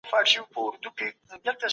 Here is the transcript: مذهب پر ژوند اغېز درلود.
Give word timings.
مذهب 0.03 0.11
پر 0.53 0.61
ژوند 0.61 0.85
اغېز 0.85 1.13
درلود. 1.45 1.61